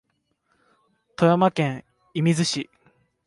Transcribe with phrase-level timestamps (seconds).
[1.15, 1.83] 富山県
[2.15, 2.69] 射水市